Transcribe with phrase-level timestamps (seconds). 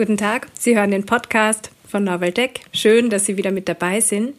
[0.00, 2.62] Guten Tag, Sie hören den Podcast von Novel Tech.
[2.72, 4.32] Schön, dass Sie wieder mit dabei sind.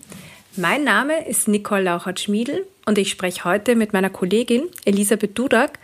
[0.55, 5.77] Mein Name ist Nicole Lauchert-Schmiedel und ich spreche heute mit meiner Kollegin Elisabeth Dudak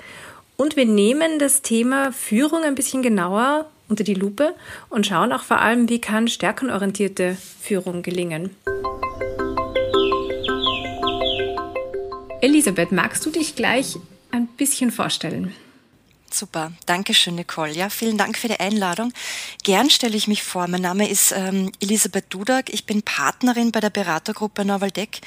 [0.55, 4.55] und wir nehmen das Thema Führung ein bisschen genauer unter die Lupe
[4.89, 8.55] und schauen auch vor allem, wie kann stärkenorientierte Führung gelingen.
[12.41, 13.95] Elisabeth, magst du dich gleich
[14.31, 15.53] ein bisschen vorstellen?
[16.29, 17.71] Super, danke schön, Nicole.
[17.71, 19.13] Ja, vielen Dank für die Einladung.
[19.63, 20.67] Gern stelle ich mich vor.
[20.67, 22.71] Mein Name ist ähm, Elisabeth Dudak.
[22.71, 25.21] Ich bin Partnerin bei der Beratergruppe Novaldeck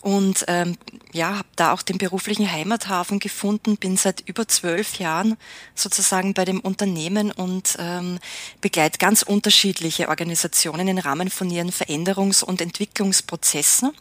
[0.00, 0.76] und ähm,
[1.12, 3.76] ja, habe da auch den beruflichen Heimathafen gefunden.
[3.76, 5.36] Bin seit über zwölf Jahren
[5.74, 8.18] sozusagen bei dem Unternehmen und ähm,
[8.60, 13.92] begleite ganz unterschiedliche Organisationen im Rahmen von ihren Veränderungs- und Entwicklungsprozessen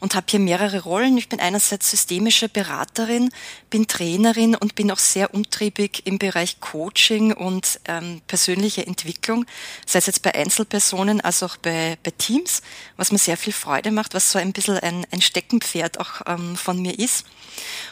[0.00, 1.16] und habe hier mehrere Rollen.
[1.16, 3.30] Ich bin einerseits systemische Beraterin,
[3.70, 9.46] bin Trainerin und bin auch sehr umtriebig im Bereich Coaching und ähm, persönliche Entwicklung,
[9.86, 12.62] sei es jetzt bei Einzelpersonen als auch bei, bei Teams,
[12.96, 16.56] was mir sehr viel Freude macht, was so ein bisschen ein, ein Steckenpferd auch ähm,
[16.56, 17.26] von mir ist.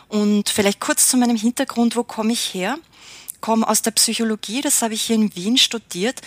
[0.08, 2.78] Und vielleicht kurz zu meinem Hintergrund, wo komme ich her?
[3.42, 6.22] Komme aus der Psychologie, das habe ich hier in Wien studiert,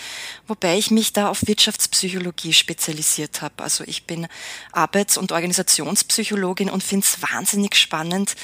[0.47, 3.63] wobei ich mich da auf Wirtschaftspsychologie spezialisiert habe.
[3.63, 4.27] Also ich bin
[4.71, 8.35] Arbeits- und Organisationspsychologin und finde es wahnsinnig spannend,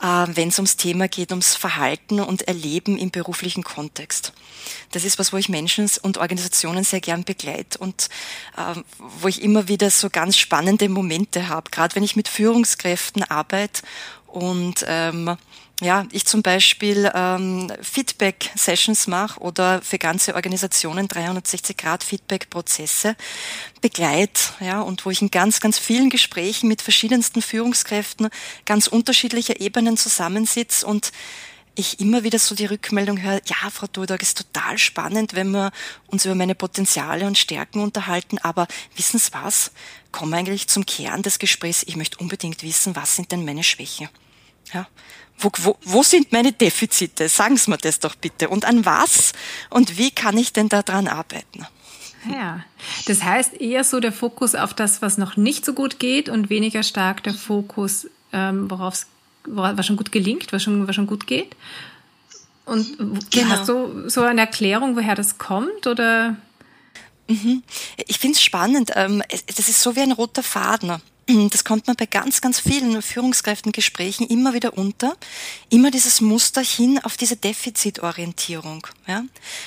[0.00, 4.32] äh, wenn es ums Thema geht, ums Verhalten und Erleben im beruflichen Kontext.
[4.92, 8.08] Das ist was, wo ich Menschen und Organisationen sehr gern begleite und
[8.56, 13.24] äh, wo ich immer wieder so ganz spannende Momente habe, gerade wenn ich mit Führungskräften
[13.24, 13.82] arbeite
[14.32, 15.36] und ähm,
[15.80, 23.16] ja, ich zum Beispiel ähm, Feedback-Sessions mache oder für ganze Organisationen 360-Grad-Feedback-Prozesse
[23.80, 28.28] begleite, ja, und wo ich in ganz, ganz vielen Gesprächen mit verschiedensten Führungskräften
[28.66, 31.12] ganz unterschiedlicher Ebenen zusammensitze und
[31.76, 35.70] ich immer wieder so die Rückmeldung höre, ja, Frau Dudak, ist total spannend, wenn wir
[36.08, 39.70] uns über meine Potenziale und Stärken unterhalten, aber wissen Sie was?
[40.12, 41.84] Kommen eigentlich zum Kern des Gesprächs.
[41.86, 44.08] Ich möchte unbedingt wissen, was sind denn meine Schwächen?
[44.72, 44.86] Ja,
[45.38, 47.28] wo, wo, wo sind meine Defizite?
[47.28, 48.48] Sagen Sie mir das doch bitte.
[48.48, 49.32] Und an was
[49.70, 51.66] und wie kann ich denn daran arbeiten?
[52.30, 52.64] Ja,
[53.06, 56.50] das heißt eher so der Fokus auf das, was noch nicht so gut geht und
[56.50, 59.06] weniger stark der Fokus, ähm, worauf
[59.44, 61.56] was schon gut gelingt, was schon, was schon gut geht.
[62.66, 62.98] Und
[63.30, 63.48] genau.
[63.48, 66.36] hast du so eine Erklärung, woher das kommt oder?
[67.30, 67.62] Mhm.
[68.06, 68.92] Ich finde es spannend.
[68.96, 71.00] Ähm, das ist so wie ein roter Faden.
[71.50, 75.16] Das kommt man bei ganz, ganz vielen Führungskräftengesprächen immer wieder unter.
[75.68, 78.84] Immer dieses Muster hin auf diese Defizitorientierung.
[79.06, 79.22] Ja?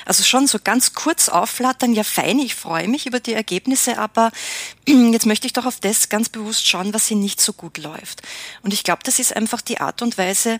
[0.05, 4.31] Also schon so ganz kurz aufflattern, ja fein, ich freue mich über die Ergebnisse, aber
[4.87, 8.23] jetzt möchte ich doch auf das ganz bewusst schauen, was hier nicht so gut läuft.
[8.61, 10.59] Und ich glaube, das ist einfach die Art und Weise,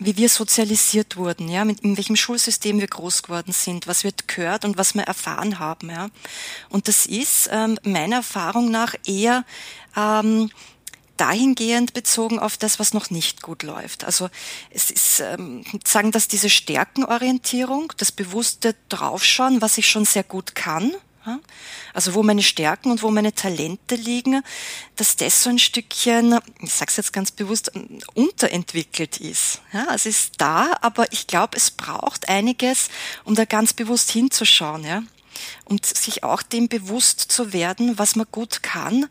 [0.00, 4.12] wie wir sozialisiert wurden, ja, mit in welchem Schulsystem wir groß geworden sind, was wir
[4.26, 6.08] gehört und was wir erfahren haben, ja.
[6.68, 9.44] Und das ist ähm, meiner Erfahrung nach eher
[9.96, 10.50] ähm,
[11.16, 14.04] dahingehend bezogen auf das, was noch nicht gut läuft.
[14.04, 14.30] Also
[14.70, 20.56] es ist ähm, sagen, dass diese Stärkenorientierung, das bewusste Draufschauen, was ich schon sehr gut
[20.56, 20.92] kann,
[21.92, 24.42] also wo meine Stärken und wo meine Talente liegen,
[24.96, 27.72] dass das so ein Stückchen, ich sage es jetzt ganz bewusst,
[28.14, 29.60] unterentwickelt ist.
[29.72, 32.88] Ja, es ist da, aber ich glaube, es braucht einiges,
[33.24, 34.84] um da ganz bewusst hinzuschauen.
[34.84, 35.02] Ja
[35.64, 39.06] und sich auch dem bewusst zu werden, was man gut kann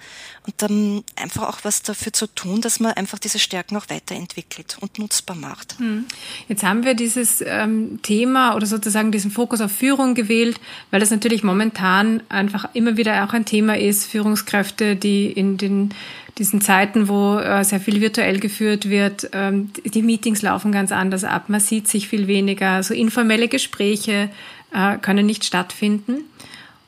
[0.45, 4.77] und dann einfach auch was dafür zu tun, dass man einfach diese Stärken auch weiterentwickelt
[4.79, 5.79] und nutzbar macht.
[5.79, 6.05] Hm.
[6.47, 10.59] Jetzt haben wir dieses ähm, Thema oder sozusagen diesen Fokus auf Führung gewählt,
[10.91, 15.93] weil das natürlich momentan einfach immer wieder auch ein Thema ist, Führungskräfte, die in den
[16.37, 21.23] diesen Zeiten, wo äh, sehr viel virtuell geführt wird, ähm, die Meetings laufen ganz anders
[21.23, 24.29] ab, man sieht sich viel weniger, so informelle Gespräche
[24.73, 26.25] äh, können nicht stattfinden.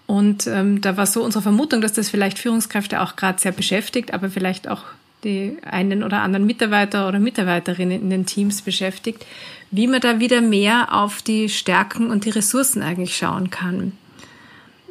[0.08, 4.14] Und ähm, da war so unsere Vermutung, dass das vielleicht Führungskräfte auch gerade sehr beschäftigt,
[4.14, 4.84] aber vielleicht auch
[5.24, 9.26] die einen oder anderen Mitarbeiter oder Mitarbeiterinnen in den Teams beschäftigt,
[9.72, 13.94] wie man da wieder mehr auf die Stärken und die Ressourcen eigentlich schauen kann.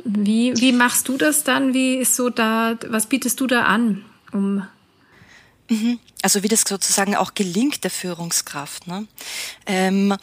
[0.05, 1.73] Wie, wie machst du das dann?
[1.73, 4.67] Wie ist so da, was bietest du da an, um
[5.71, 5.99] mhm.
[6.23, 8.87] also wie das sozusagen auch gelingt der Führungskraft.
[8.87, 9.07] Ne?
[9.67, 10.15] Ähm,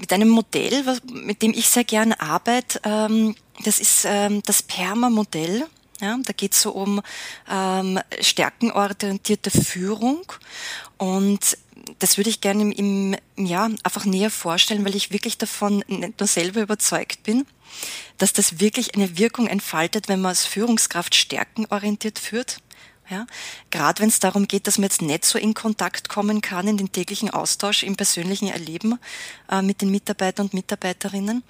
[0.00, 2.80] mit einem Modell, mit dem ich sehr gerne arbeite.
[2.84, 3.34] Ähm,
[3.64, 5.66] das ist ähm, das PERMA-Modell.
[6.00, 7.00] Ja, da geht es so um
[7.48, 10.24] ähm, stärkenorientierte Führung
[10.98, 11.56] und
[11.98, 16.18] das würde ich gerne im, im Jahr einfach näher vorstellen, weil ich wirklich davon nicht
[16.18, 17.46] nur selber überzeugt bin,
[18.18, 22.58] dass das wirklich eine Wirkung entfaltet, wenn man als Führungskraft stärkenorientiert führt.
[23.12, 23.26] Ja,
[23.70, 26.78] gerade wenn es darum geht, dass man jetzt nicht so in Kontakt kommen kann in
[26.78, 28.98] den täglichen Austausch, im persönlichen Erleben
[29.50, 31.42] äh, mit den Mitarbeitern und Mitarbeiterinnen,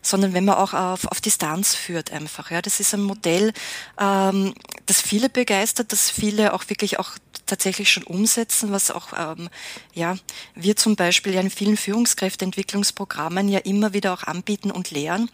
[0.00, 2.50] sondern wenn man auch auf, auf Distanz führt einfach.
[2.50, 3.52] Ja, das ist ein Modell,
[4.00, 4.54] ähm,
[4.86, 7.10] das viele begeistert, das viele auch wirklich auch
[7.46, 9.48] tatsächlich schon umsetzen, was auch ähm,
[9.94, 10.16] ja
[10.54, 15.30] wir zum Beispiel ja in vielen Führungskräfteentwicklungsprogrammen ja immer wieder auch anbieten und lehren.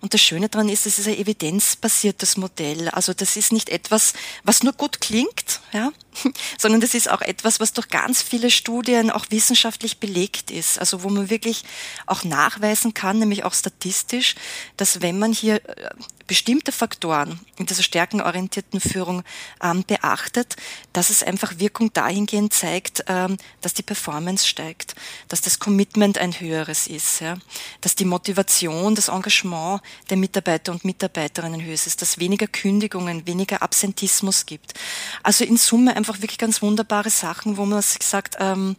[0.00, 2.88] Und das Schöne daran ist, es ist ein evidenzbasiertes Modell.
[2.90, 4.12] Also das ist nicht etwas,
[4.42, 5.92] was nur gut klingt, ja,
[6.58, 10.78] sondern das ist auch etwas, was durch ganz viele Studien auch wissenschaftlich belegt ist.
[10.78, 11.64] Also wo man wirklich
[12.06, 14.34] auch nachweisen kann, nämlich auch statistisch,
[14.76, 15.90] dass wenn man hier äh,
[16.26, 19.22] bestimmte Faktoren in dieser stärkenorientierten Führung
[19.62, 20.56] ähm, beachtet,
[20.92, 24.94] dass es einfach Wirkung dahingehend zeigt, ähm, dass die Performance steigt,
[25.28, 27.36] dass das Commitment ein höheres ist, ja,
[27.80, 33.62] dass die Motivation, das Engagement der Mitarbeiter und Mitarbeiterinnen höher ist, dass weniger Kündigungen, weniger
[33.62, 34.74] Absentismus gibt.
[35.22, 38.76] Also in Summe einfach wirklich ganz wunderbare Sachen, wo man sich sagt, ähm,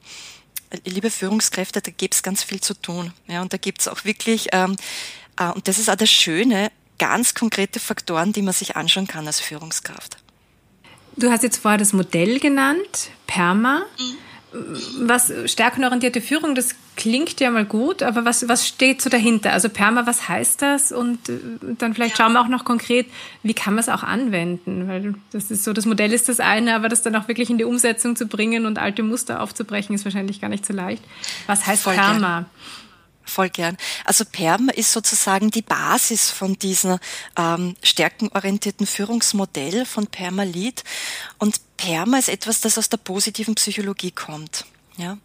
[0.86, 3.14] liebe Führungskräfte, da gibt es ganz viel zu tun.
[3.28, 4.76] Ja, und da gibt es auch wirklich, ähm,
[5.40, 9.26] äh, und das ist auch das Schöne, ganz konkrete Faktoren, die man sich anschauen kann
[9.26, 10.18] als Führungskraft.
[11.18, 13.86] Du hast jetzt vorher das Modell genannt, PERMA.
[13.98, 14.18] Mhm.
[15.00, 19.54] Was stärkenorientierte Führung, das klingt ja mal gut, aber was, was steht so dahinter?
[19.54, 20.92] Also PERMA, was heißt das?
[20.92, 21.40] Und äh,
[21.78, 22.26] dann vielleicht ja.
[22.26, 23.08] schauen wir auch noch konkret,
[23.44, 24.88] wie kann man es auch anwenden?
[24.88, 27.58] Weil das ist so, das Modell ist das eine, aber das dann auch wirklich in
[27.58, 31.04] die Umsetzung zu bringen und alte Muster aufzubrechen, ist wahrscheinlich gar nicht so leicht.
[31.48, 32.38] Was heißt Voll PERMA?
[32.38, 32.46] Gern
[33.26, 33.78] voll gern.
[34.06, 37.00] Also PERM ist sozusagen die Basis von diesem
[37.38, 40.84] ähm, stärkenorientierten Führungsmodell von Permalit.
[41.38, 44.66] Und PERMA ist etwas, das aus der positiven Psychologie kommt.
[44.98, 45.18] Ja,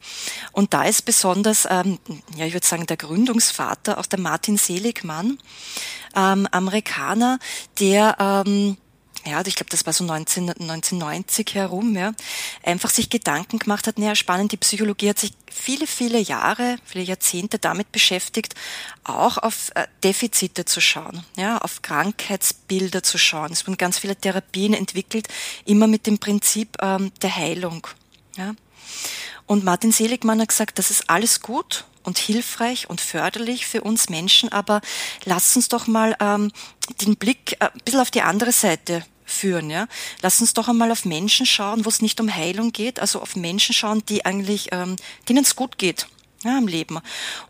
[0.51, 2.01] und da ist besonders, ähm,
[2.35, 5.39] ja, ich würde sagen, der Gründungsvater, auch der Martin Seligmann,
[6.17, 7.39] ähm, Amerikaner,
[7.79, 8.79] der ähm,
[9.27, 12.13] ja, ich glaube, das war so 19, 1990 herum, ja,
[12.63, 17.05] einfach sich Gedanken gemacht hat, naja, spannend, die Psychologie hat sich viele, viele Jahre, viele
[17.05, 18.55] Jahrzehnte damit beschäftigt,
[19.05, 23.53] auch auf äh, Defizite zu schauen, ja, auf Krankheitsbilder zu schauen.
[23.53, 25.29] Es wurden ganz viele Therapien entwickelt,
[25.67, 27.87] immer mit dem Prinzip ähm, der Heilung,
[28.37, 28.55] ja.
[29.47, 34.09] Und Martin Seligmann hat gesagt, das ist alles gut und hilfreich und förderlich für uns
[34.09, 34.81] Menschen, aber
[35.25, 36.53] lasst uns doch mal ähm,
[37.03, 39.71] den Blick äh, ein bisschen auf die andere Seite führen.
[39.71, 39.87] Ja?
[40.23, 43.37] Lass uns doch einmal auf Menschen schauen, wo es nicht um Heilung geht, also auf
[43.37, 44.97] Menschen schauen, die eigentlich, ähm,
[45.29, 46.07] denen es gut geht
[46.45, 46.99] ja, im Leben.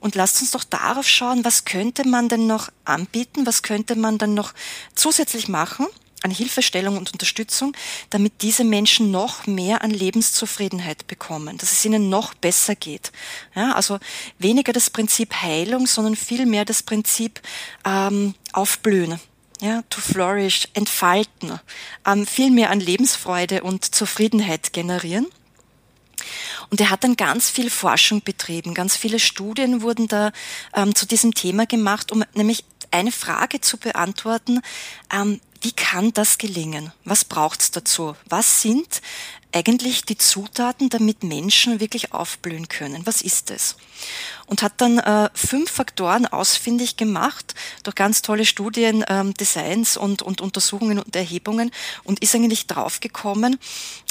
[0.01, 4.19] Und lasst uns doch darauf schauen, was könnte man denn noch anbieten, was könnte man
[4.19, 4.53] dann noch
[4.95, 5.87] zusätzlich machen,
[6.23, 7.75] an Hilfestellung und Unterstützung,
[8.11, 13.11] damit diese Menschen noch mehr an Lebenszufriedenheit bekommen, dass es ihnen noch besser geht.
[13.55, 13.99] Ja, also
[14.39, 17.41] weniger das Prinzip Heilung, sondern vielmehr das Prinzip
[17.87, 19.19] ähm, Aufblühen.
[19.61, 21.61] Ja, to flourish, entfalten,
[22.07, 25.27] ähm, viel mehr an Lebensfreude und Zufriedenheit generieren.
[26.71, 30.33] Und er hat dann ganz viel Forschung betrieben, ganz viele Studien wurden da
[30.75, 34.61] ähm, zu diesem Thema gemacht, um nämlich eine Frage zu beantworten,
[35.13, 36.93] ähm, wie kann das gelingen?
[37.05, 38.17] Was braucht's dazu?
[38.27, 39.03] Was sind
[39.53, 43.07] eigentlich die Zutaten, damit Menschen wirklich aufblühen können?
[43.07, 43.77] Was ist es?
[44.47, 50.23] Und hat dann äh, fünf Faktoren ausfindig gemacht durch ganz tolle Studien, ähm, Designs und,
[50.23, 51.71] und Untersuchungen und Erhebungen
[52.05, 53.59] und ist eigentlich draufgekommen,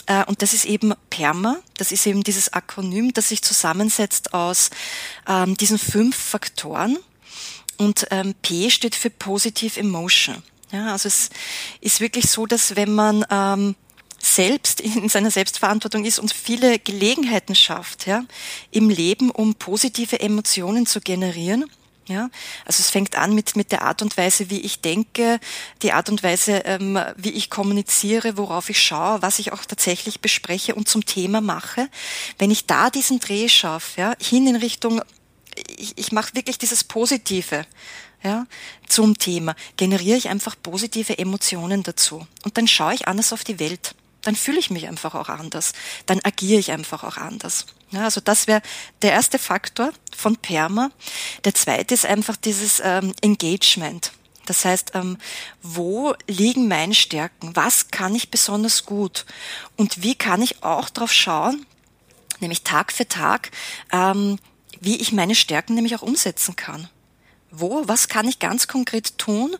[0.09, 4.71] äh, und das ist eben PERMA, das ist eben dieses Akronym, das sich zusammensetzt aus
[5.28, 6.97] ähm, diesen fünf Faktoren.
[7.78, 10.44] Und ähm, P steht für Positive Emotion.
[10.71, 11.30] Ja, also es
[11.80, 13.75] ist wirklich so, dass wenn man ähm,
[14.19, 18.23] selbst in seiner Selbstverantwortung ist und viele Gelegenheiten schafft, ja,
[18.71, 21.66] im Leben, um positive Emotionen zu generieren,
[22.09, 22.31] ja,
[22.66, 25.40] also es fängt an mit, mit der Art und Weise, wie ich denke,
[25.83, 30.19] die Art und Weise, ähm, wie ich kommuniziere, worauf ich schaue, was ich auch tatsächlich
[30.19, 31.88] bespreche und zum Thema mache.
[32.40, 35.04] Wenn ich da diesen Dreh schaffe, ja, hin in Richtung,
[35.78, 37.68] ich, ich mache wirklich dieses Positive,
[38.23, 38.47] ja,
[38.88, 42.26] zum Thema, generiere ich einfach positive Emotionen dazu.
[42.44, 43.94] Und dann schaue ich anders auf die Welt.
[44.21, 45.73] Dann fühle ich mich einfach auch anders.
[46.06, 47.66] Dann agiere ich einfach auch anders.
[47.92, 48.61] Ja, also das wäre
[49.02, 50.92] der erste Faktor von Perma.
[51.45, 54.11] Der zweite ist einfach dieses ähm, Engagement.
[54.45, 55.18] Das heißt, ähm,
[55.61, 57.56] wo liegen meine Stärken?
[57.56, 59.26] Was kann ich besonders gut?
[59.78, 61.66] Und wie kann ich auch darauf schauen,
[62.40, 63.52] nämlich Tag für Tag,
[63.92, 64.40] ähm,
[64.81, 66.90] wie ich meine Stärken nämlich auch umsetzen kann?
[67.51, 69.56] Wo, was kann ich ganz konkret tun,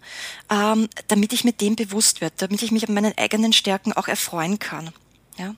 [0.50, 4.08] ähm, damit ich mit dem bewusst werde, damit ich mich an meinen eigenen Stärken auch
[4.08, 4.92] erfreuen kann.
[5.38, 5.56] Ja.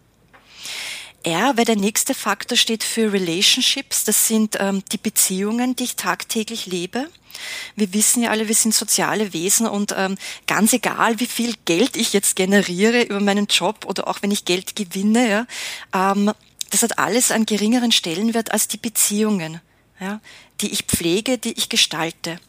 [1.24, 4.04] R, weil der nächste Faktor steht für Relationships.
[4.06, 7.08] Das sind ähm, die Beziehungen, die ich tagtäglich lebe.
[7.76, 11.96] Wir wissen ja alle, wir sind soziale Wesen und ähm, ganz egal, wie viel Geld
[11.96, 16.32] ich jetzt generiere über meinen Job oder auch wenn ich Geld gewinne, ja, ähm,
[16.72, 19.62] das hat alles einen geringeren Stellenwert als die Beziehungen.
[20.02, 20.20] Ja,
[20.60, 22.40] die ich pflege, die ich gestalte.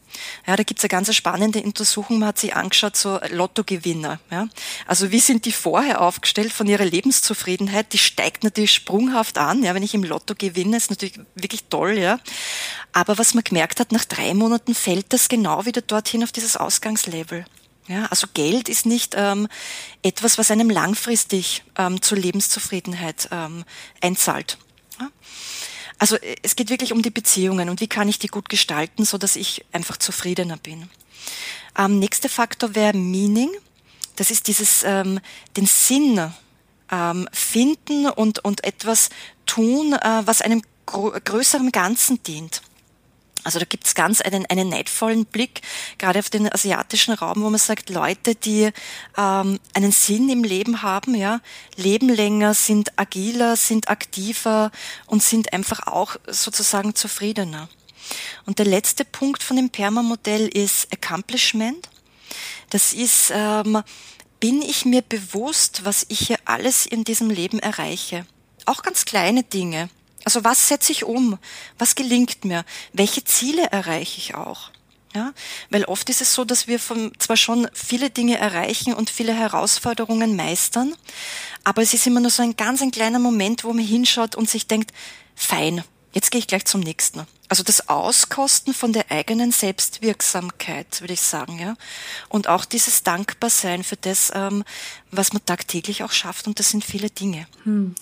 [0.46, 4.20] Ja, da gibt's eine ganz spannende Untersuchung, man hat sich angeschaut, so Lottogewinner.
[4.30, 4.48] Ja.
[4.86, 7.92] Also wie sind die vorher aufgestellt von ihrer Lebenszufriedenheit?
[7.92, 9.62] Die steigt natürlich sprunghaft an.
[9.62, 11.98] Ja, wenn ich im Lotto gewinne, ist natürlich wirklich toll.
[11.98, 12.18] Ja.
[12.92, 16.56] Aber was man gemerkt hat, nach drei Monaten fällt das genau wieder dorthin auf dieses
[16.56, 17.44] Ausgangslevel.
[17.88, 19.48] Ja, also Geld ist nicht ähm,
[20.02, 23.64] etwas, was einem langfristig ähm, zur Lebenszufriedenheit ähm,
[24.00, 24.56] einzahlt.
[25.00, 25.10] Ja.
[26.02, 29.04] Also äh, es geht wirklich um die Beziehungen und wie kann ich die gut gestalten,
[29.04, 30.90] so dass ich einfach zufriedener bin.
[31.78, 33.50] Ähm, nächster Faktor wäre Meaning.
[34.16, 35.20] Das ist dieses ähm,
[35.56, 36.32] den Sinn
[36.90, 39.10] ähm, finden und und etwas
[39.46, 42.62] tun, äh, was einem größeren Ganzen dient.
[43.44, 45.62] Also da gibt's ganz einen, einen neidvollen Blick,
[45.98, 48.70] gerade auf den asiatischen Raum, wo man sagt, Leute, die
[49.16, 51.40] ähm, einen Sinn im Leben haben, ja,
[51.76, 54.70] leben länger, sind agiler, sind aktiver
[55.06, 57.68] und sind einfach auch sozusagen zufriedener.
[58.46, 61.88] Und der letzte Punkt von dem Perma-Modell ist Accomplishment.
[62.70, 63.82] Das ist, ähm,
[64.40, 68.26] bin ich mir bewusst, was ich hier alles in diesem Leben erreiche?
[68.66, 69.88] Auch ganz kleine Dinge.
[70.24, 71.38] Also was setze ich um?
[71.78, 72.64] Was gelingt mir?
[72.92, 74.70] Welche Ziele erreiche ich auch?
[75.14, 75.34] Ja,
[75.68, 79.34] weil oft ist es so, dass wir von, zwar schon viele Dinge erreichen und viele
[79.34, 80.94] Herausforderungen meistern,
[81.64, 84.48] aber es ist immer nur so ein ganz ein kleiner Moment, wo man hinschaut und
[84.48, 84.90] sich denkt,
[85.34, 87.26] fein, jetzt gehe ich gleich zum nächsten.
[87.48, 91.74] Also das Auskosten von der eigenen Selbstwirksamkeit, würde ich sagen, ja.
[92.30, 94.64] Und auch dieses Dankbarsein für das, ähm,
[95.10, 97.46] was man tagtäglich auch schafft, und das sind viele Dinge.
[97.64, 97.94] Hm.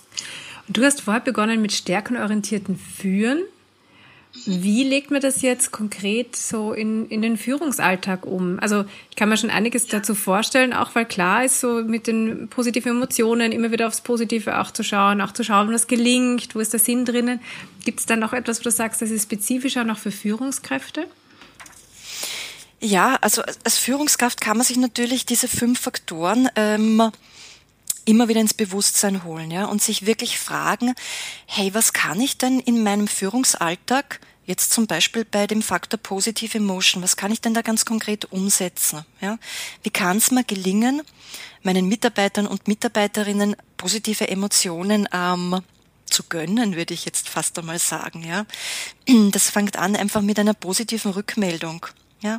[0.70, 3.42] Du hast vorher begonnen mit stärkenorientierten Führen.
[4.46, 8.60] Wie legt man das jetzt konkret so in, in den Führungsalltag um?
[8.60, 12.46] Also ich kann mir schon einiges dazu vorstellen, auch weil klar ist, so mit den
[12.46, 16.60] positiven Emotionen immer wieder aufs Positive auch zu schauen, auch zu schauen, was gelingt, wo
[16.60, 17.40] ist der Sinn drinnen.
[17.84, 21.08] Gibt es dann noch etwas, wo du sagst, das ist spezifischer noch für Führungskräfte?
[22.78, 27.10] Ja, also als Führungskraft kann man sich natürlich diese fünf Faktoren ähm,
[28.10, 30.94] immer wieder ins Bewusstsein holen, ja, und sich wirklich fragen,
[31.46, 36.58] hey, was kann ich denn in meinem Führungsalltag Jetzt zum Beispiel bei dem Faktor Positive
[36.58, 37.04] Emotion.
[37.04, 39.04] Was kann ich denn da ganz konkret umsetzen?
[39.20, 39.38] Ja?
[39.84, 41.02] Wie kann es mir gelingen,
[41.62, 45.60] meinen Mitarbeitern und Mitarbeiterinnen positive Emotionen ähm,
[46.06, 48.24] zu gönnen, würde ich jetzt fast einmal sagen.
[48.24, 48.44] Ja?
[49.30, 51.86] Das fängt an einfach mit einer positiven Rückmeldung.
[52.22, 52.38] Ja,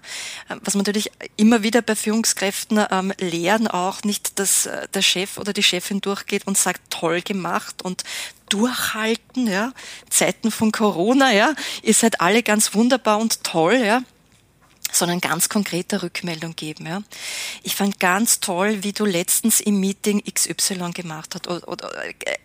[0.63, 5.39] was man natürlich immer wieder bei Führungskräften ähm, lehren, auch nicht, dass äh, der Chef
[5.39, 8.03] oder die Chefin durchgeht und sagt, toll gemacht und
[8.49, 9.73] durchhalten, ja.
[10.09, 11.55] Zeiten von Corona, ja.
[11.81, 14.03] Ihr seid alle ganz wunderbar und toll, ja
[14.91, 16.85] sondern ganz konkrete Rückmeldung geben.
[16.85, 17.01] Ja.
[17.63, 21.91] Ich fand ganz toll, wie du letztens im Meeting XY gemacht hast oder, oder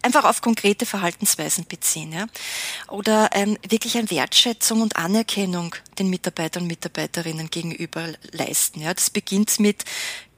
[0.02, 2.12] einfach auf konkrete Verhaltensweisen beziehen.
[2.12, 2.26] Ja.
[2.88, 8.80] Oder ähm, wirklich eine Wertschätzung und Anerkennung den Mitarbeitern und Mitarbeiterinnen gegenüber leisten.
[8.80, 8.94] Ja.
[8.94, 9.84] Das beginnt mit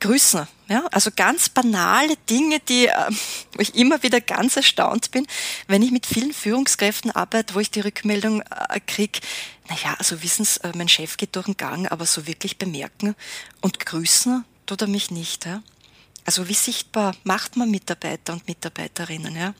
[0.01, 0.47] Grüßen.
[0.69, 3.11] Ja, also ganz banale Dinge, die, äh,
[3.53, 5.27] wo ich immer wieder ganz erstaunt bin,
[5.67, 9.21] wenn ich mit vielen Führungskräften arbeite, wo ich die Rückmeldung äh, kriege,
[9.69, 13.15] naja, also wissen Sie, äh, mein Chef geht durch den Gang, aber so wirklich bemerken
[13.63, 15.47] und grüßen tut er mich nicht.
[15.47, 15.63] Ja?
[16.27, 19.55] Also wie sichtbar macht man Mitarbeiter und Mitarbeiterinnen, ja?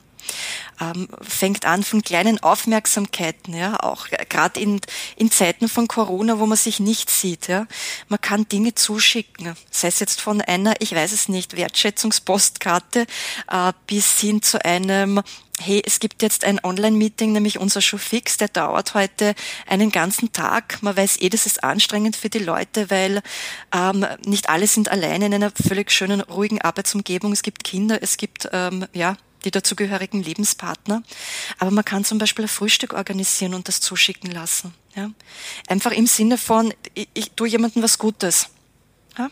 [0.81, 4.79] Ähm, fängt an von kleinen Aufmerksamkeiten, ja, auch gerade in,
[5.15, 7.67] in Zeiten von Corona, wo man sich nicht sieht, ja.
[8.07, 13.05] Man kann Dinge zuschicken, sei es jetzt von einer, ich weiß es nicht, Wertschätzungspostkarte
[13.51, 15.21] äh, bis hin zu einem
[15.61, 19.35] hey, es gibt jetzt ein Online-Meeting, nämlich unser Showfix, der dauert heute
[19.67, 20.81] einen ganzen Tag.
[20.81, 23.21] Man weiß eh, das ist anstrengend für die Leute, weil
[23.75, 27.33] ähm, nicht alle sind alleine in einer völlig schönen, ruhigen Arbeitsumgebung.
[27.33, 31.03] Es gibt Kinder, es gibt ähm, ja die dazugehörigen Lebenspartner.
[31.57, 34.73] Aber man kann zum Beispiel ein Frühstück organisieren und das zuschicken lassen.
[34.95, 35.11] Ja?
[35.67, 38.49] Einfach im Sinne von, ich, ich tue jemandem was Gutes.
[39.17, 39.29] Ja?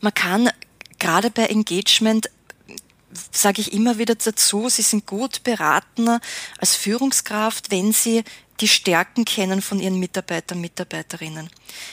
[0.00, 0.50] Man kann
[0.98, 2.30] gerade bei Engagement
[3.32, 6.18] sage ich immer wieder dazu, Sie sind gut beraten
[6.58, 8.22] als Führungskraft, wenn Sie
[8.60, 11.48] die Stärken kennen von Ihren Mitarbeitern, Mitarbeiterinnen.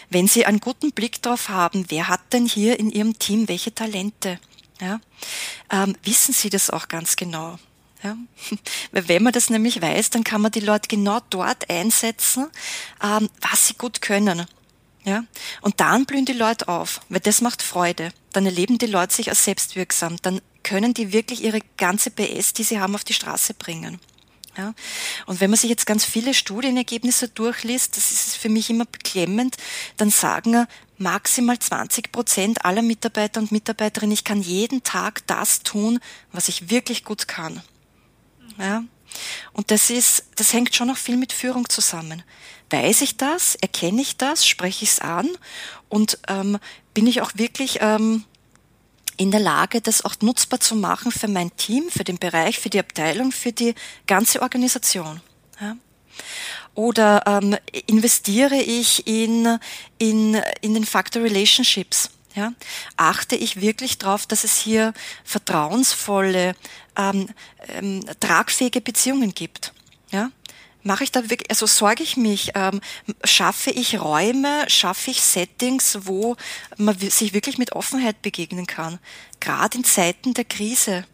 [0.09, 3.73] Wenn Sie einen guten Blick darauf haben, wer hat denn hier in Ihrem Team welche
[3.73, 4.39] Talente?
[4.81, 4.99] Ja,
[5.71, 7.57] ähm, wissen sie das auch ganz genau.
[8.03, 8.17] Ja?
[8.91, 12.47] Weil wenn man das nämlich weiß, dann kann man die Leute genau dort einsetzen,
[13.03, 14.45] ähm, was sie gut können.
[15.03, 15.23] Ja?
[15.61, 18.11] Und dann blühen die Leute auf, weil das macht Freude.
[18.33, 20.17] Dann erleben die Leute sich als selbstwirksam.
[20.21, 23.99] Dann können die wirklich ihre ganze PS, die sie haben, auf die Straße bringen.
[24.57, 24.73] Ja?
[25.25, 29.57] Und wenn man sich jetzt ganz viele Studienergebnisse durchliest, das ist für mich immer beklemmend,
[29.97, 35.99] dann sagen maximal 20 Prozent aller Mitarbeiter und Mitarbeiterinnen, ich kann jeden Tag das tun,
[36.31, 37.61] was ich wirklich gut kann.
[38.57, 38.83] Ja?
[39.53, 42.23] Und das ist, das hängt schon noch viel mit Führung zusammen.
[42.69, 43.55] Weiß ich das?
[43.55, 44.47] Erkenne ich das?
[44.47, 45.29] Spreche ich es an?
[45.89, 46.57] Und ähm,
[46.93, 48.23] bin ich auch wirklich ähm,
[49.17, 52.69] in der Lage, das auch nutzbar zu machen für mein Team, für den Bereich, für
[52.69, 53.75] die Abteilung, für die
[54.07, 55.21] ganze Organisation?
[55.59, 55.75] Ja?
[56.73, 57.57] Oder ähm,
[57.87, 59.59] investiere ich in,
[59.97, 62.09] in, in den Faktor Relationships?
[62.35, 62.53] Ja?
[62.97, 64.93] Achte ich wirklich darauf, dass es hier
[65.23, 66.55] vertrauensvolle,
[66.97, 67.29] ähm,
[67.69, 69.73] ähm, tragfähige Beziehungen gibt?
[70.11, 70.29] Ja?
[70.85, 72.79] Mache ich da wirklich, also sorge ich mich, ähm,
[73.23, 76.37] schaffe ich Räume, schaffe ich Settings, wo
[76.77, 78.99] man sich wirklich mit Offenheit begegnen kann,
[79.39, 81.05] gerade in Zeiten der Krise.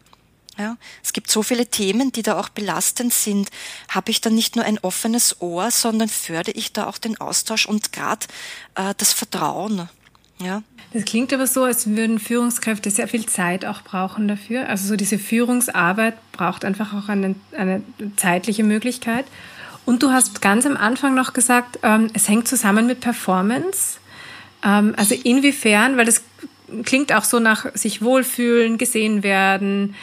[0.58, 3.48] Ja, es gibt so viele Themen, die da auch belastend sind.
[3.88, 7.64] Habe ich dann nicht nur ein offenes Ohr, sondern fördere ich da auch den Austausch
[7.64, 8.26] und gerade
[8.74, 9.88] äh, das Vertrauen.
[10.38, 10.62] Ja.
[10.92, 14.68] Das klingt aber so, als würden Führungskräfte sehr viel Zeit auch brauchen dafür.
[14.68, 17.82] Also so diese Führungsarbeit braucht einfach auch eine, eine
[18.16, 19.24] zeitliche Möglichkeit.
[19.84, 23.98] Und du hast ganz am Anfang noch gesagt, ähm, es hängt zusammen mit Performance.
[24.64, 26.22] Ähm, also inwiefern, weil das
[26.84, 29.94] klingt auch so nach sich wohlfühlen, gesehen werden,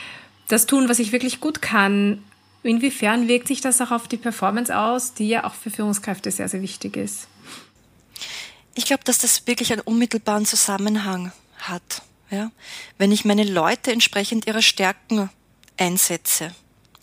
[0.48, 2.24] das tun, was ich wirklich gut kann.
[2.64, 6.50] Inwiefern wirkt sich das auch auf die Performance aus, die ja auch für Führungskräfte sehr,
[6.50, 7.28] sehr wichtig ist?
[8.76, 12.02] Ich glaube, dass das wirklich einen unmittelbaren Zusammenhang hat.
[12.30, 12.52] Ja?
[12.98, 15.30] Wenn ich meine Leute entsprechend ihrer Stärken
[15.78, 16.54] einsetze,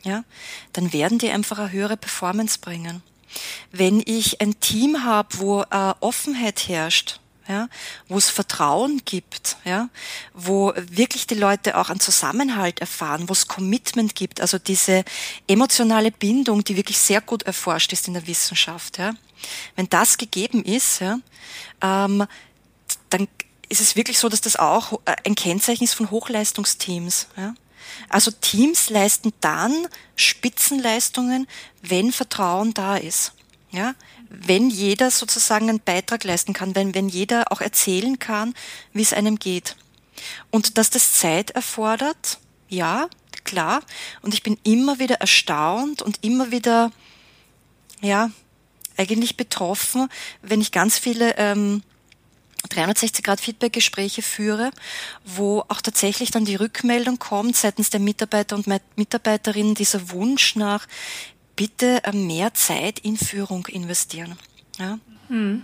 [0.07, 0.25] ja,
[0.73, 3.03] dann werden die einfach eine höhere Performance bringen.
[3.73, 7.69] Wenn ich ein Team habe, wo äh, Offenheit herrscht, ja,
[8.09, 9.89] wo es Vertrauen gibt, ja,
[10.33, 15.05] wo wirklich die Leute auch einen Zusammenhalt erfahren, wo es Commitment gibt, also diese
[15.47, 19.15] emotionale Bindung, die wirklich sehr gut erforscht ist in der Wissenschaft, ja.
[19.77, 21.19] Wenn das gegeben ist, ja,
[21.83, 22.27] ähm,
[23.11, 23.29] dann
[23.69, 27.55] ist es wirklich so, dass das auch äh, ein Kennzeichen ist von Hochleistungsteams, ja.
[28.09, 31.47] Also Teams leisten dann Spitzenleistungen,
[31.83, 33.33] wenn Vertrauen da ist.
[33.71, 33.95] Ja,
[34.29, 38.55] wenn jeder sozusagen einen Beitrag leisten kann, wenn, wenn jeder auch erzählen kann,
[38.93, 39.77] wie es einem geht.
[40.51, 43.09] Und dass das Zeit erfordert, ja,
[43.45, 43.83] klar.
[44.23, 46.91] Und ich bin immer wieder erstaunt und immer wieder,
[48.01, 48.31] ja,
[48.97, 50.09] eigentlich betroffen,
[50.43, 51.83] wenn ich ganz viele ähm,
[52.77, 54.71] 360-Grad-Feedback-Gespräche führe,
[55.25, 60.87] wo auch tatsächlich dann die Rückmeldung kommt seitens der Mitarbeiter und Mitarbeiterinnen, dieser Wunsch nach,
[61.57, 64.37] bitte äh, mehr Zeit in Führung investieren.
[64.79, 64.99] Ja.
[65.29, 65.63] Hm.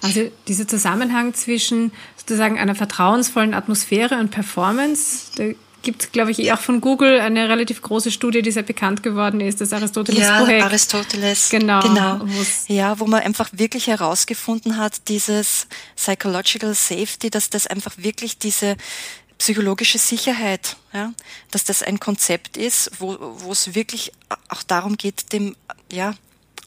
[0.00, 6.60] Also dieser Zusammenhang zwischen sozusagen einer vertrauensvollen Atmosphäre und Performance, gibt, glaube ich, eh auch
[6.60, 10.60] von Google eine relativ große Studie, die sehr bekannt geworden ist, das Aristoteles-Projekt.
[10.60, 11.50] Ja, Aristoteles.
[11.50, 11.80] Genau.
[11.80, 12.20] genau.
[12.68, 15.66] Ja, wo man einfach wirklich herausgefunden hat, dieses
[15.96, 18.76] Psychological Safety, dass das einfach wirklich diese
[19.38, 21.12] psychologische Sicherheit, ja,
[21.50, 24.12] dass das ein Konzept ist, wo, wo es wirklich
[24.48, 25.56] auch darum geht, dem,
[25.90, 26.14] ja,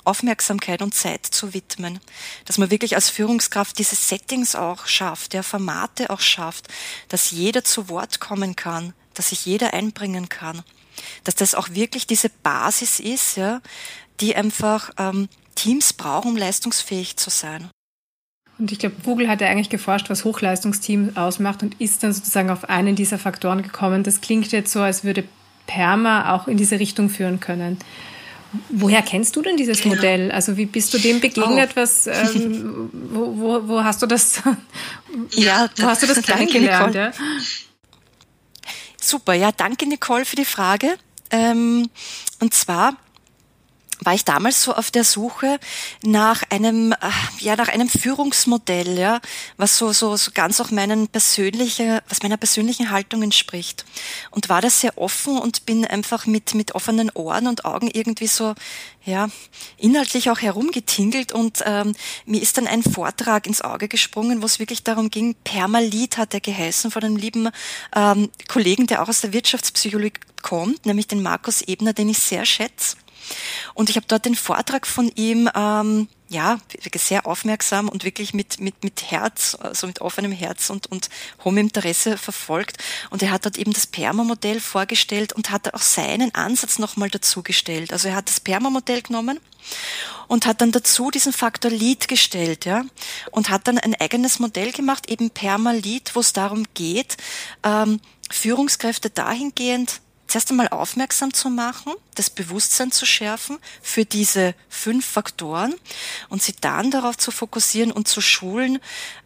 [0.06, 2.00] Aufmerksamkeit und Zeit zu widmen.
[2.46, 6.68] Dass man wirklich als Führungskraft diese Settings auch schafft, ja, Formate auch schafft,
[7.10, 10.64] dass jeder zu Wort kommen kann, dass sich jeder einbringen kann.
[11.24, 13.62] Dass das auch wirklich diese Basis ist, ja,
[14.22, 17.70] die einfach ähm, Teams brauchen, um leistungsfähig zu sein.
[18.58, 22.50] Und ich glaube, Google hat ja eigentlich geforscht, was Hochleistungsteam ausmacht und ist dann sozusagen
[22.50, 24.04] auf einen dieser Faktoren gekommen.
[24.04, 25.26] Das klingt jetzt so, als würde
[25.68, 27.78] Perma auch in diese Richtung führen können.
[28.70, 29.96] Woher kennst du denn dieses genau.
[29.96, 30.32] Modell?
[30.32, 31.72] Also wie bist du dem begegnet?
[31.72, 31.82] Oh.
[31.82, 34.42] Was, ähm, wo, wo, wo, hast du das?
[35.32, 36.96] ja, wo hast du das kennengelernt?
[36.96, 37.12] Ja?
[39.06, 40.98] Super, ja, danke Nicole für die Frage.
[41.30, 41.92] Ähm,
[42.40, 42.96] und zwar
[44.02, 45.60] war ich damals so auf der Suche
[46.04, 46.96] nach einem, äh,
[47.40, 49.22] ja, nach einem Führungsmodell, ja,
[49.58, 53.86] was so, so, so ganz auch meinen persönlichen, was meiner persönlichen Haltung entspricht.
[54.32, 58.28] Und war das sehr offen und bin einfach mit, mit offenen Ohren und Augen irgendwie
[58.28, 58.56] so,
[59.06, 59.30] ja,
[59.78, 61.94] inhaltlich auch herumgetingelt und ähm,
[62.26, 66.34] mir ist dann ein Vortrag ins Auge gesprungen, wo es wirklich darum ging, Permalit hat
[66.34, 67.50] er geheißen von einem lieben
[67.96, 72.46] ähm, Kollegen, der auch aus der Wirtschaftspsychologie kommt, nämlich den Markus Ebner, den ich sehr
[72.46, 72.98] schätze.
[73.74, 76.60] Und ich habe dort den Vortrag von ihm, ähm, ja,
[76.96, 81.10] sehr aufmerksam und wirklich mit, mit, mit Herz, also mit offenem Herz und, und
[81.44, 82.78] hohem Interesse verfolgt.
[83.12, 87.94] Und er hat dort eben das Perma-Modell vorgestellt und hat auch seinen Ansatz nochmal dazugestellt.
[87.94, 89.40] Also er hat das Perma-Modell genommen
[90.28, 92.84] und hat dann dazu diesen Faktor Lead gestellt, ja,
[93.32, 97.18] und hat dann ein eigenes Modell gemacht, eben Perma-Lead, wo es darum geht,
[97.64, 98.00] ähm,
[98.32, 105.76] Führungskräfte dahingehend zuerst einmal aufmerksam zu machen, das Bewusstsein zu schärfen für diese fünf Faktoren
[106.30, 108.80] und sie dann darauf zu fokussieren und zu schulen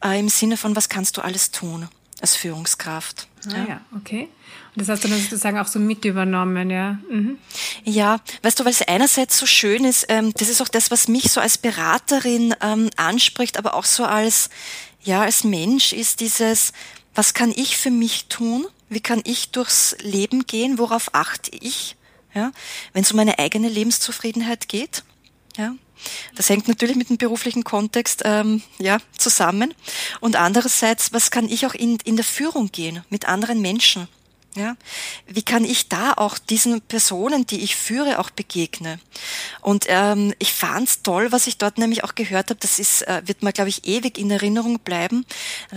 [0.03, 1.89] äh, im Sinne von, was kannst du alles tun?
[2.21, 3.27] als Führungskraft.
[3.47, 3.65] Ah, ja.
[3.67, 4.27] ja, okay.
[4.75, 6.99] Und das hast du dann sozusagen auch so mit übernommen, ja?
[7.09, 7.37] Mhm.
[7.83, 11.07] Ja, weißt du, weil es einerseits so schön ist, ähm, das ist auch das, was
[11.07, 14.49] mich so als Beraterin ähm, anspricht, aber auch so als,
[15.01, 16.73] ja, als Mensch ist dieses,
[17.15, 18.67] was kann ich für mich tun?
[18.89, 20.77] Wie kann ich durchs Leben gehen?
[20.77, 21.95] Worauf achte ich?
[22.33, 22.51] Ja,
[22.93, 25.03] wenn es um meine eigene Lebenszufriedenheit geht.
[25.57, 25.73] Ja,
[26.35, 29.73] das hängt natürlich mit dem beruflichen Kontext ähm, ja, zusammen.
[30.19, 34.07] Und andererseits, was kann ich auch in, in der Führung gehen mit anderen Menschen?
[34.55, 34.75] Ja,
[35.27, 38.99] wie kann ich da auch diesen Personen, die ich führe, auch begegnen?
[39.61, 42.59] Und ähm, ich fand's toll, was ich dort nämlich auch gehört habe.
[42.59, 45.23] Das ist, äh, wird mir, glaube ich, ewig in Erinnerung bleiben.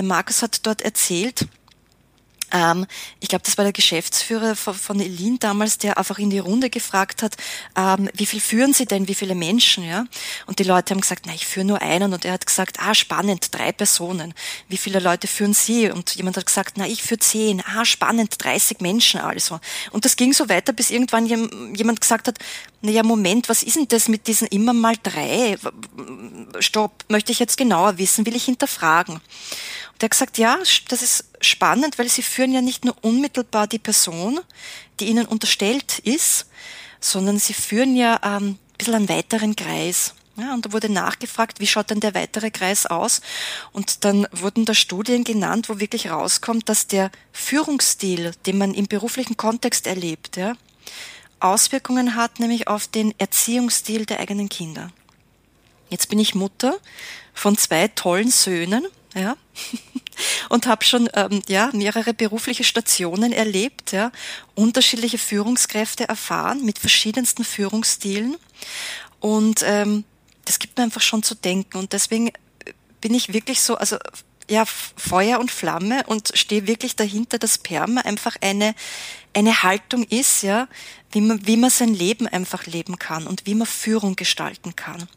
[0.01, 1.47] Markus hat dort erzählt,
[2.53, 2.87] ähm,
[3.21, 6.71] ich glaube, das war der Geschäftsführer von, von Elin damals, der einfach in die Runde
[6.71, 7.37] gefragt hat,
[7.77, 10.05] ähm, wie viel führen Sie denn, wie viele Menschen, ja?
[10.47, 12.13] Und die Leute haben gesagt, na, ich führe nur einen.
[12.13, 14.35] Und er hat gesagt, ah, spannend, drei Personen.
[14.69, 15.91] Wie viele Leute führen Sie?
[15.91, 17.63] Und jemand hat gesagt, na, ich führe zehn.
[17.63, 19.59] Ah, spannend, 30 Menschen also.
[19.91, 21.27] Und das ging so weiter, bis irgendwann
[21.75, 22.39] jemand gesagt hat,
[22.83, 25.57] na ja, Moment, was ist denn das mit diesen immer mal drei?
[26.59, 29.21] Stopp, möchte ich jetzt genauer wissen, will ich hinterfragen
[30.01, 33.79] der hat gesagt, ja, das ist spannend, weil sie führen ja nicht nur unmittelbar die
[33.79, 34.41] Person,
[34.99, 36.47] die ihnen unterstellt ist,
[37.01, 40.15] sondern sie führen ja ähm, ein bisschen einen weiteren Kreis.
[40.37, 43.21] Ja, und da wurde nachgefragt, wie schaut denn der weitere Kreis aus?
[43.73, 48.87] Und dann wurden da Studien genannt, wo wirklich rauskommt, dass der Führungsstil, den man im
[48.87, 50.55] beruflichen Kontext erlebt, ja,
[51.39, 54.91] Auswirkungen hat, nämlich auf den Erziehungsstil der eigenen Kinder.
[55.91, 56.79] Jetzt bin ich Mutter
[57.35, 59.37] von zwei tollen Söhnen ja,
[60.49, 64.13] und habe schon ähm, ja mehrere berufliche Stationen erlebt, ja,
[64.55, 68.37] unterschiedliche Führungskräfte erfahren mit verschiedensten Führungsstilen.
[69.21, 70.05] Und ähm,
[70.45, 71.79] das gibt mir einfach schon zu denken.
[71.79, 72.33] Und deswegen
[73.01, 73.99] bin ich wirklich so, also
[74.51, 78.75] ja Feuer und Flamme und stehe wirklich dahinter, dass Perma einfach eine
[79.35, 80.69] eine Haltung ist, ja,
[81.11, 85.09] wie man wie man sein Leben einfach leben kann und wie man Führung gestalten kann.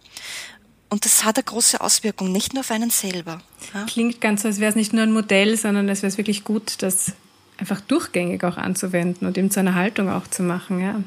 [0.89, 3.41] Und das hat eine große Auswirkung, nicht nur auf einen selber.
[3.73, 3.85] Ja?
[3.85, 6.75] Klingt ganz so, als wäre es nicht nur ein Modell, sondern es wäre wirklich gut,
[6.79, 7.13] das
[7.57, 10.79] einfach durchgängig auch anzuwenden und eben zu einer Haltung auch zu machen.
[10.79, 11.01] Ja.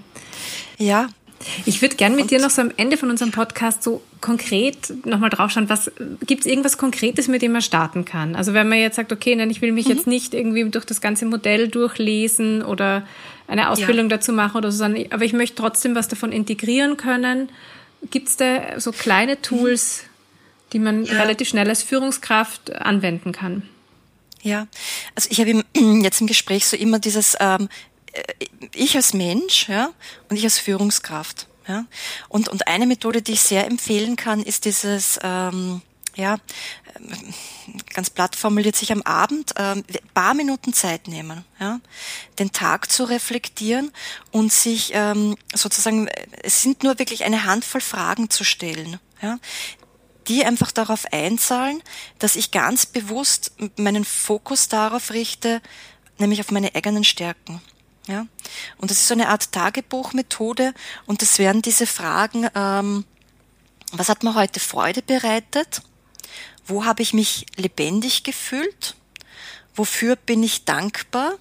[0.78, 1.08] ja.
[1.66, 4.92] Ich würde gerne mit und dir noch so am Ende von unserem Podcast so konkret
[5.06, 5.90] nochmal draufschauen, was
[6.26, 8.34] gibt es irgendwas Konkretes, mit dem man starten kann?
[8.34, 9.92] Also wenn man jetzt sagt, okay, nein, ich will mich mhm.
[9.92, 13.06] jetzt nicht irgendwie durch das ganze Modell durchlesen oder
[13.46, 14.16] eine Ausbildung ja.
[14.16, 17.50] dazu machen oder so, aber ich möchte trotzdem was davon integrieren können
[18.10, 20.04] Gibt es da so kleine Tools,
[20.72, 21.20] die man ja.
[21.20, 23.62] relativ schnell als Führungskraft anwenden kann?
[24.42, 24.68] Ja,
[25.14, 25.64] also ich habe
[26.02, 27.68] jetzt im Gespräch so immer dieses ähm,
[28.12, 28.22] äh,
[28.74, 29.90] ich als Mensch ja,
[30.28, 31.46] und ich als Führungskraft.
[31.66, 31.84] Ja.
[32.28, 35.82] Und, und eine Methode, die ich sehr empfehlen kann, ist dieses ähm,
[36.18, 36.36] ja,
[37.94, 41.80] ganz platt formuliert, sich am Abend ähm, paar Minuten Zeit nehmen, ja,
[42.40, 43.92] den Tag zu reflektieren
[44.32, 46.08] und sich ähm, sozusagen,
[46.42, 49.38] es sind nur wirklich eine Handvoll Fragen zu stellen, ja,
[50.26, 51.82] die einfach darauf einzahlen,
[52.18, 55.62] dass ich ganz bewusst meinen Fokus darauf richte,
[56.18, 57.62] nämlich auf meine eigenen Stärken.
[58.08, 58.26] Ja?
[58.78, 60.74] Und das ist so eine Art Tagebuchmethode
[61.06, 63.04] und das wären diese Fragen, ähm,
[63.92, 65.80] was hat mir heute Freude bereitet?
[66.68, 68.94] Wo habe ich mich lebendig gefühlt?
[69.74, 71.32] Wofür bin ich dankbar?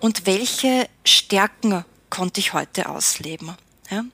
[0.00, 3.56] Und welche Stärken konnte ich heute ausleben?
[3.92, 4.04] Ja?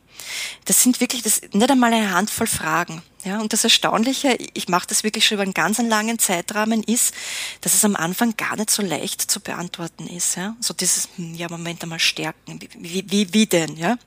[0.64, 3.02] Das sind wirklich das, nicht einmal eine Handvoll Fragen.
[3.24, 7.12] Ja, und das Erstaunliche, ich mache das wirklich schon über einen ganz langen Zeitrahmen, ist,
[7.60, 10.36] dass es am Anfang gar nicht so leicht zu beantworten ist.
[10.36, 13.98] Ja, so dieses, hm, ja, Moment einmal Stärken, wie, wie, wie denn, ja?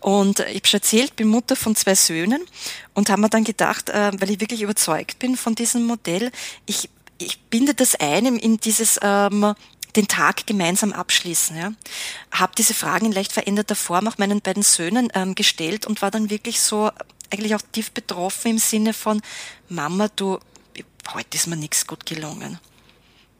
[0.00, 2.44] Und ich habe schon erzählt, bin Mutter von zwei Söhnen
[2.94, 6.32] und haben mir dann gedacht, äh, weil ich wirklich überzeugt bin von diesem Modell,
[6.66, 9.54] ich, ich binde das ein in dieses ähm,
[9.96, 11.56] den Tag gemeinsam abschließen.
[11.56, 11.72] Ja.
[12.30, 16.10] Habe diese Fragen in leicht veränderter Form auch meinen beiden Söhnen ähm, gestellt und war
[16.10, 16.90] dann wirklich so
[17.30, 19.22] eigentlich auch tief betroffen im Sinne von
[19.68, 20.38] Mama, du,
[21.14, 22.58] heute ist mir nichts gut gelungen.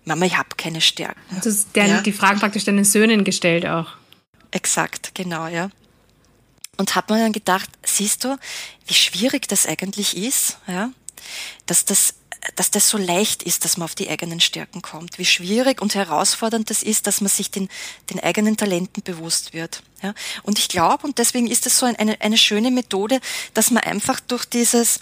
[0.04, 1.20] Mama, ich habe keine Stärken.
[1.42, 2.00] Du hast ja.
[2.00, 3.88] die Fragen praktisch deinen Söhnen gestellt auch.
[4.50, 5.70] Exakt, genau, ja.
[6.76, 8.36] Und habe mir dann gedacht, siehst du,
[8.86, 10.90] wie schwierig das eigentlich ist, ja,
[11.66, 12.14] dass das
[12.56, 15.18] dass das so leicht ist, dass man auf die eigenen Stärken kommt.
[15.18, 17.68] Wie schwierig und herausfordernd das ist, dass man sich den,
[18.10, 19.82] den eigenen Talenten bewusst wird.
[20.02, 20.12] Ja?
[20.42, 23.20] Und ich glaube, und deswegen ist es so eine, eine schöne Methode,
[23.54, 24.98] dass man einfach durch dieses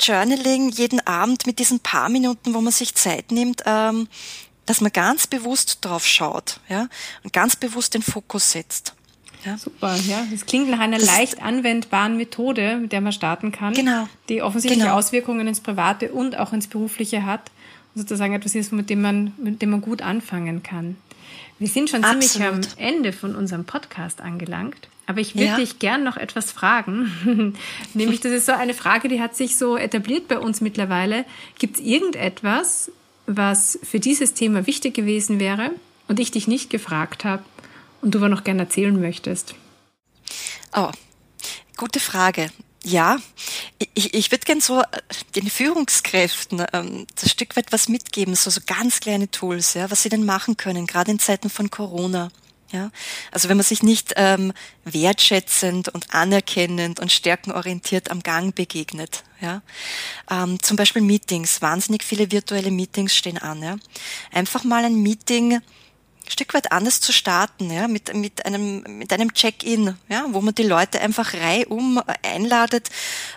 [0.00, 4.08] Journaling jeden Abend mit diesen paar Minuten, wo man sich Zeit nimmt, ähm,
[4.66, 6.88] dass man ganz bewusst drauf schaut ja?
[7.24, 8.94] und ganz bewusst den Fokus setzt.
[9.44, 9.58] Ja.
[9.58, 10.26] Super, ja.
[10.30, 14.08] Das klingt nach einer das leicht anwendbaren Methode, mit der man starten kann, genau.
[14.28, 14.96] die offensichtlich genau.
[14.96, 17.50] Auswirkungen ins Private und auch ins Berufliche hat
[17.94, 20.96] sozusagen etwas ist, mit dem man, mit dem man gut anfangen kann.
[21.58, 22.24] Wir sind schon Absolut.
[22.24, 24.88] ziemlich am Ende von unserem Podcast angelangt.
[25.06, 25.56] Aber ich würde ja.
[25.56, 27.54] dich gern noch etwas fragen.
[27.94, 31.24] Nämlich, das ist so eine Frage, die hat sich so etabliert bei uns mittlerweile.
[31.58, 32.90] Gibt es irgendetwas,
[33.26, 35.70] was für dieses Thema wichtig gewesen wäre
[36.08, 37.44] und ich dich nicht gefragt habe
[38.04, 39.54] und du aber noch gern erzählen möchtest?
[40.76, 40.90] Oh,
[41.76, 42.50] gute Frage.
[42.84, 43.16] Ja,
[43.94, 44.84] ich, ich würde gern so äh,
[45.36, 50.02] den Führungskräften ähm, das Stück weit was mitgeben, so, so ganz kleine Tools, ja, was
[50.02, 52.30] sie denn machen können, gerade in Zeiten von Corona.
[52.72, 52.90] Ja,
[53.30, 54.52] also wenn man sich nicht ähm,
[54.84, 59.22] wertschätzend und anerkennend und stärkenorientiert am Gang begegnet.
[59.40, 59.62] Ja,
[60.28, 63.62] ähm, zum Beispiel Meetings, wahnsinnig viele virtuelle Meetings stehen an.
[63.62, 63.76] Ja,
[64.32, 65.60] einfach mal ein Meeting
[66.26, 70.54] Stück weit anders zu starten, ja, mit, mit einem, mit einem Check-in, ja, wo man
[70.54, 72.88] die Leute einfach reihum einladet,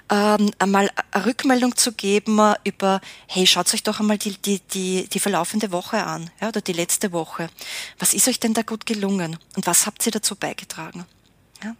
[0.10, 5.08] ähm, einmal eine Rückmeldung zu geben über, hey, schaut euch doch einmal die, die, die,
[5.08, 7.50] die verlaufende Woche an, ja, oder die letzte Woche.
[8.00, 9.38] Was ist euch denn da gut gelungen?
[9.56, 11.06] Und was habt ihr dazu beigetragen?
[11.63, 11.76] Ja?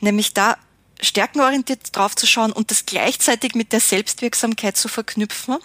[0.00, 0.56] Nämlich da
[1.02, 5.58] stärkenorientiert drauf zu schauen und das gleichzeitig mit der Selbstwirksamkeit zu verknüpfen,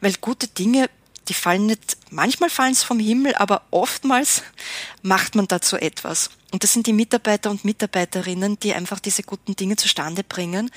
[0.00, 0.90] weil gute Dinge
[1.28, 4.42] die fallen nicht, manchmal fallen es vom Himmel, aber oftmals
[5.02, 6.30] macht man dazu etwas.
[6.52, 10.70] Und das sind die Mitarbeiter und Mitarbeiterinnen, die einfach diese guten Dinge zustande bringen.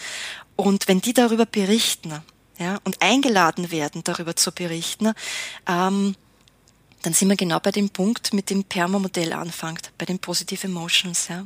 [0.56, 2.22] Und wenn die darüber berichten,
[2.58, 5.14] ja, und eingeladen werden, darüber zu berichten,
[5.68, 6.16] ähm,
[7.02, 11.28] dann sind wir genau bei dem Punkt, mit dem Perma-Modell anfängt, bei den Positive Emotions.
[11.30, 11.46] Ja.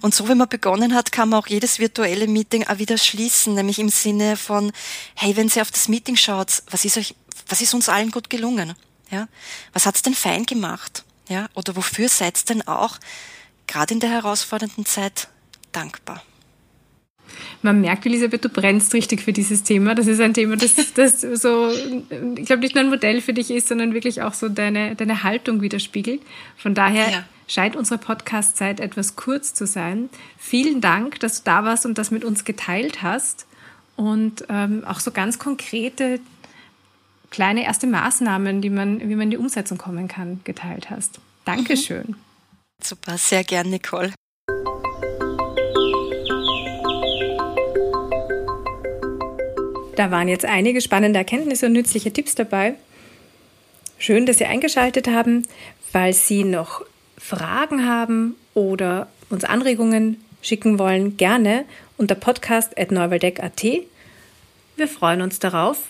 [0.00, 3.54] Und so wie man begonnen hat, kann man auch jedes virtuelle Meeting auch wieder schließen,
[3.54, 4.72] nämlich im Sinne von,
[5.14, 7.14] hey, wenn Sie auf das Meeting schaut, was ist euch
[7.48, 8.74] was ist uns allen gut gelungen?
[9.10, 9.28] Ja?
[9.72, 11.04] Was hat's denn fein gemacht?
[11.28, 11.48] Ja?
[11.54, 12.98] Oder wofür seid denn auch,
[13.66, 15.28] gerade in der herausfordernden Zeit,
[15.72, 16.22] dankbar?
[17.62, 19.94] Man merkt, Elisabeth, du brennst richtig für dieses Thema.
[19.94, 23.50] Das ist ein Thema, das, das so, ich glaube, nicht nur ein Modell für dich
[23.50, 26.20] ist, sondern wirklich auch so deine, deine Haltung widerspiegelt.
[26.56, 27.24] Von daher ja.
[27.46, 30.08] scheint unsere Podcast-Zeit etwas kurz zu sein.
[30.36, 33.46] Vielen Dank, dass du da warst und das mit uns geteilt hast
[33.96, 36.20] und ähm, auch so ganz konkrete
[37.30, 41.20] kleine erste Maßnahmen, die man, wie man in die Umsetzung kommen kann, geteilt hast.
[41.44, 42.04] Dankeschön.
[42.08, 42.16] Mhm.
[42.82, 44.12] Super, sehr gern, Nicole.
[49.98, 52.74] Da waren jetzt einige spannende Erkenntnisse und nützliche Tipps dabei.
[53.98, 55.42] Schön, dass Sie eingeschaltet haben.
[55.90, 56.82] Falls Sie noch
[57.18, 61.64] Fragen haben oder uns Anregungen schicken wollen, gerne
[61.96, 63.64] unter podcast.neuwaldeck.at.
[64.76, 65.88] Wir freuen uns darauf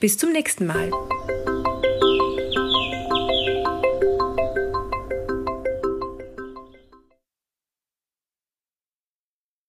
[0.00, 0.90] bis zum nächsten Mal.